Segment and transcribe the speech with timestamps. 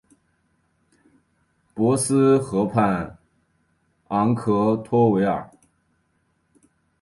[1.75, 3.19] 博斯河畔
[4.07, 5.51] 昂克托维尔。